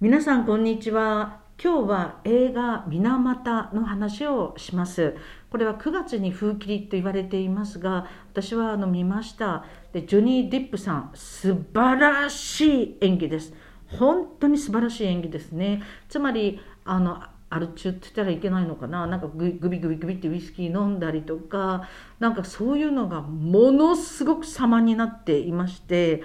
[0.00, 1.42] 皆さんこんにちは。
[1.62, 5.14] 今日は映画「水俣」の話をします。
[5.50, 9.66] これは9月に風切りと言われていますが私はあの見ました。
[9.92, 13.52] でジョニー・ディップさん素晴らしい演技です。
[13.88, 15.82] 本当に素晴らしい演技ですね。
[16.08, 19.06] つまりあのアル中って言ったらいけないのかな。
[19.06, 21.86] なんかグビグビグビってウイスキー飲んだりとか
[22.18, 26.22] なんかそういうのがものすごく様になっていまして、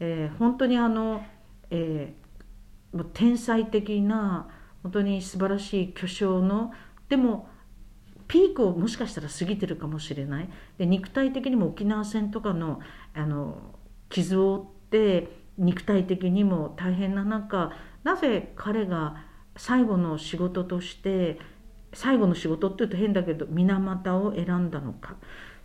[0.00, 1.22] えー、本当にあの、
[1.70, 2.21] えー
[3.12, 4.48] 天才的な
[4.82, 6.72] 本当に素晴らしい巨匠の
[7.08, 7.48] でも
[8.28, 10.48] ピークをもしかしたら過ぎてるかもしれない。
[10.78, 12.80] で肉体的にも沖縄戦とかの
[13.14, 13.76] あの
[14.08, 17.72] 傷を負って肉体的にも大変な中
[18.04, 19.16] なぜ彼が
[19.56, 21.38] 最後の仕事として
[21.92, 25.16] 最後の仕事っていうと変だけど水俣を選んだのか。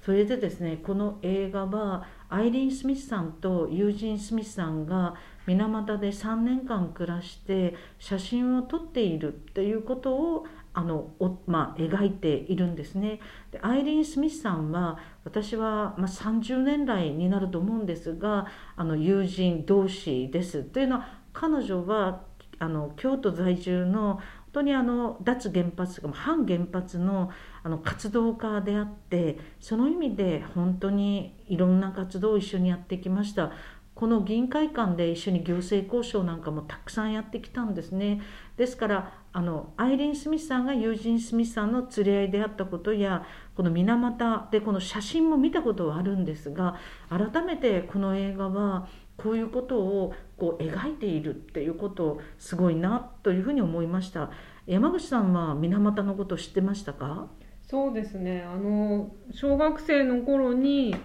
[0.02, 5.16] それでですねこの映画はアイリーン・スミスさんとユージン・スミスさんが
[5.48, 11.10] 水俣で3年間暮らして写真を撮っているっていうことをあの
[11.48, 13.20] まあ、描いているんですね。
[13.50, 18.46] でアイリーン・スミスさんは私は、まあ、30年来になると思うんですが
[18.76, 20.62] あの友人同士です。
[20.62, 22.22] というのは彼女は
[22.60, 24.22] あの京都在住の本
[24.54, 27.32] 当にあの脱原発とか反原発の
[27.64, 33.52] あの活動家であってその意味で本当にいろんな活動を一緒にやってきました。
[33.98, 38.22] この議員会館で一緒に行政交渉なんかもたくさんやってきたんですね。
[38.56, 46.76] ですからあのアイリーン・スミスさんが友人スミスさんの連れ合いであったことやこの水俣でこの写真も見たことはあるんですが
[47.10, 54.30] 改めてこの映画はこういうことをこう描いているっていうことすごいなというふうに思いました。
[54.68, 57.28] 山口さんは水俣のこと知ってましたか？
[57.64, 58.44] そうですね。
[58.44, 60.96] あの小学生の頃に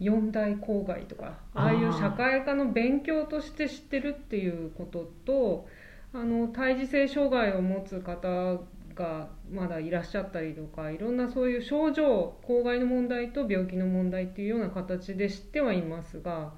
[0.00, 5.68] 四大公害とかああいう社会科の勉強として知ってるっていうことと
[6.12, 8.58] あの胎児性障害を持つ方
[8.94, 16.52] がまだいらっしゃったりとかいろんなそういう症状公害の問題と病気の問題っていうような形で知ってはいますが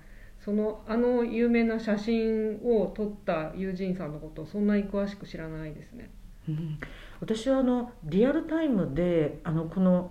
[0.45, 6.11] そのあの有名な写真を撮った友人さんのことをそんなに詳しく知らないですね。
[6.49, 6.79] うん、
[7.21, 10.11] 私はあのリアルタイムであのこの、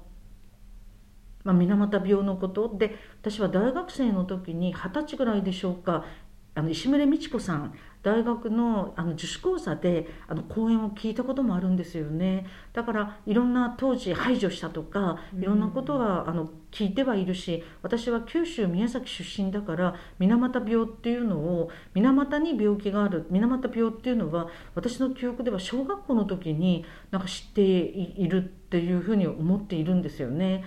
[1.44, 2.76] まあ、水俣病のこと。
[2.78, 6.06] で私は大学生の時に二十歳ぐらいでしょうか
[6.54, 12.48] あの石牟美智子さん大学のあの女子講座であの講演を聞いたこともあるんですよね。
[12.74, 30.64] だからいろんな当時排除したとかいろんなことはあの聞いてはいるし私は九州宮崎出身だから水俣病っていうのを水俣に病気がある水俣病っていうのは私の記憶では小学校の時になんか知っているっていうふうに思っているんですよね。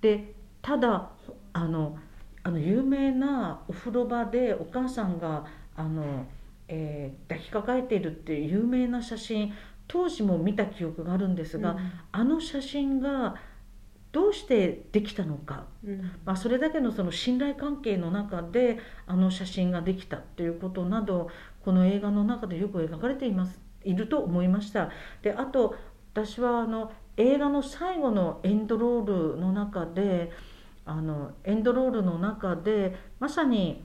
[0.00, 1.10] でただ
[1.52, 1.98] あの
[2.42, 5.44] あの有名なお風呂場でお母さんが
[5.76, 6.26] あの
[6.72, 9.52] えー、抱きかかえているっていう有名な写真
[9.88, 13.34] 当時も見た記憶があるんですが、うん、あの写真が
[14.12, 21.28] どうしてできたのか、うん、まあ、それだけのその信頼関係の中であの写真ができたっていうことなど
[21.64, 24.90] この映画の中でよく描かれていますいると思いました。
[25.22, 25.74] であと
[26.12, 30.32] 私はあの映画の最後のエンドロールの中で
[30.86, 33.84] あのエンドロールの中でまさに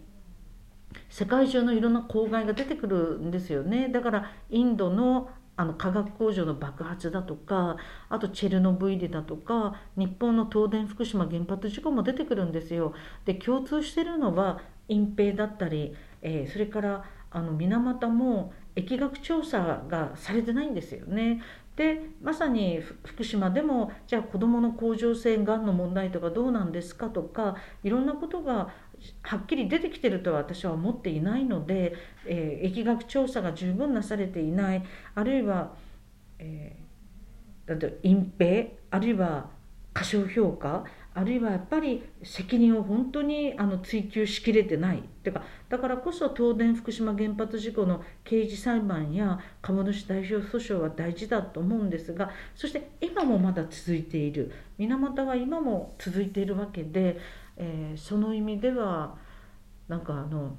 [1.10, 7.78] 世界中のいろんな公害が出てくるんですよねだからインドのあの化学工場の爆発だとか
[8.10, 12.94] あとチェルノブイリだとか日本の東電福島原発事故も出てくるんですよ。
[13.24, 14.60] で共通してるのは
[14.90, 21.42] 隠蔽だったり、えー、それからあの水俣も疫学調査がされてないんですよね。
[21.76, 28.74] でまさに福島でもじゃあ子どもの甲状腺がんの問題とかどうなんですかとかいろんなことが
[29.22, 31.94] はっきり出てきてるとは私は思っていないので、
[32.26, 34.84] えー、疫学調査が十分なされていない。
[35.16, 35.74] あるいは、
[36.40, 38.70] えー、だって隠蔽？
[38.92, 39.50] あるいは
[39.94, 40.86] 過小評価？
[41.16, 45.04] あるいはやっぱり責任を本当にあの追及しきれてない。
[45.24, 54.52] というかだからこそ東電福島原発事故の刑事裁判や株主代表訴訟は大事だと思うんですがそして今もまだ続いている。
[54.78, 57.18] 水俣は今も続いているわけで
[57.58, 59.16] えー、その意味では
[59.88, 60.58] なんかあの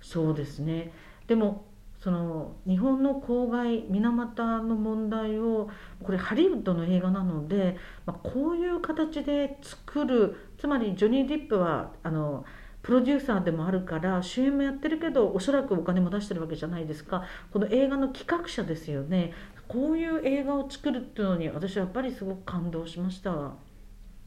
[0.00, 0.92] そうですね。
[1.26, 1.64] でも
[1.98, 5.68] その日本の公害水俣の問題を
[6.02, 12.44] これハリウッドの映画なので、まあ、こういう形で作るつまりジョニー・ディップはあの
[12.82, 19.32] プロデューサーでもあるから主演もやってるけどおそらくお金も出してるわけじゃないですかこの映画の企画者ですよね
[19.66, 23.54] こういう映画を作るっていうのに私はやっぱりすごく感動しました。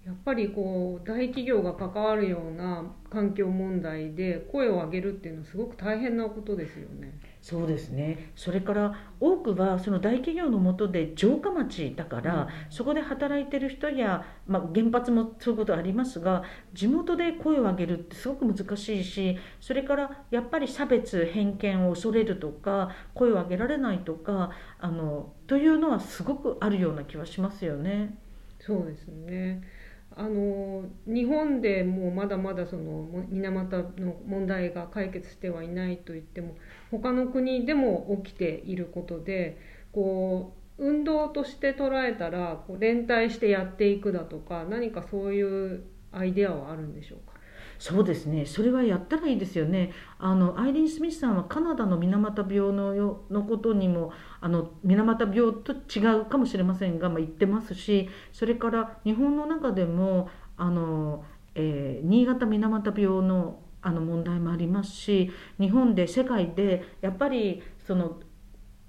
[0.06, 7.14] やっぱりこう大企業が関わるような環境問題で声を上げるっていうのはすごく大変なことですよね。
[7.42, 8.32] そうですね。
[8.36, 16.44] それから多くはその大企業の下で城下町だから、うん、そこで働いてる人や、まあ、原発もそういうことありますが
[16.74, 28.18] 地元で声を上げるってすごく難しいしそれからやっぱり差別偏見を恐れるとか声を上げられないとかあのというのはすごくあるような気はしますよね。
[28.60, 29.64] そうですね
[30.20, 36.56] あの日本でもまだまだその水俣の問題が解決してはいないといっても
[36.92, 39.58] 他の国でも起きていることで
[39.94, 45.42] こう運動として捉えたらこう連帯してやっていくだとか何かそうい
[45.76, 47.39] うアイデアはあるんでしょうか？
[47.80, 54.12] そうですねそれはやったらいいですよねあのアイリーン・スミスさんはカナダの水俣病のよのことにも
[54.42, 61.24] あの水俣病と違うかもしれませんが、まあ、言ってますしそれから日本の中でもあの、
[61.56, 68.20] えー、新潟水俣病のあの問題もありますし日本で世界でやっぱりその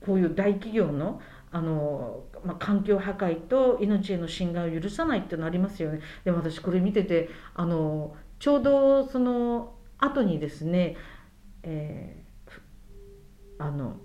[0.05, 1.21] こういう大企業の
[1.53, 6.01] あの、まあ、環境破壊と命への侵害を許さないっていうのありますよね。
[6.25, 10.97] でも私これ見ててあのちょうどその後にですね、
[11.63, 13.97] えー、あの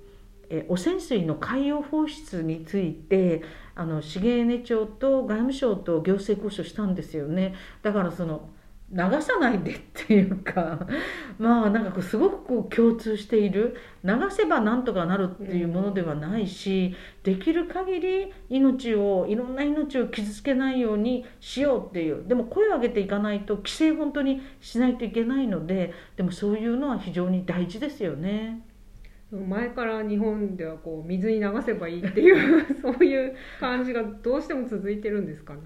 [0.50, 3.42] え汚染水の海洋放出について
[3.74, 7.56] あの資源エネ庁と外務省と行政交渉したんですよね。
[7.82, 8.50] だからその
[8.96, 10.88] 流さないでっていうか
[11.38, 13.76] まあなんかこうすごくこう共通している
[14.06, 28.62] 流せばなんとかなるっていうものではないし、できる限り命をいろんな命を傷つけないようにしようっていうでも声を上げていかないと規制本当にしないといけないのででもそういうのは非常に大事ですよね。
[29.32, 35.62] 前から日本ではこう水に流せばいいっていう そういう感じがどうしても続いてるんですかね。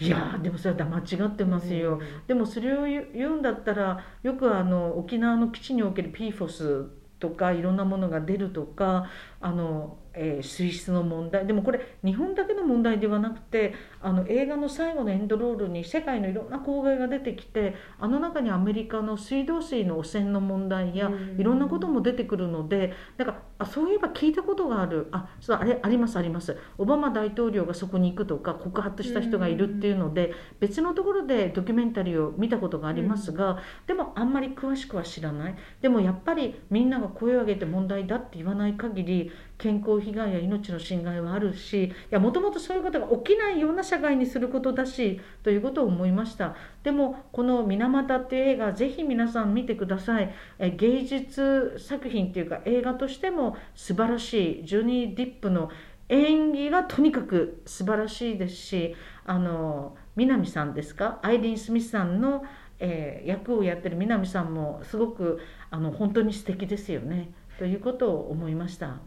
[0.00, 6.86] いやでもそれは間違ってますよ、うん、でもそれを言うんだったらよくあの沖縄の基地における PFOS
[7.18, 9.08] とかいろんなものが出るとか
[9.40, 11.46] あのえー、水質の問題。
[11.46, 25.08] でもこれ日本だけの問題ではなくてあの映画の最後のエンドロールに世界のいろんな公害が出てきてあの中にアメリカの水道水の汚染の問題やいろんなことも出てくるのでだからあそういえば聞いたことがある。
[25.12, 26.56] あそうあれありますあります。
[26.78, 35.56] オバマ大統領がそこに行くとか告発した人がいるっていうので別のところでドキュメンタリーを見たことがありますがでもあんまり詳しくは知らない。
[35.80, 46.54] でもやっぱりみんなが声を上げて問題だって言わない限り健康被害や命の侵害はあるしいやもともとそういうことが起きないような社会にすることだしということを思いました。
[46.84, 50.32] でもこの「水俣」っていう映画ぜひ皆さん見てください。
[50.58, 54.64] え芸術作品っていうか映画としても素晴らしい。
[54.64, 55.70] ジョニー・ディップの
[56.08, 58.94] 演技がとにかく素晴らしいですし
[59.26, 61.18] あの南さんですか？
[61.22, 62.44] アイリーン・スミスさんの、
[62.78, 65.40] えー、役をやってる南さんもすごく
[65.70, 67.30] あの本当に素敵ですよね。
[67.58, 69.00] ということを思いました。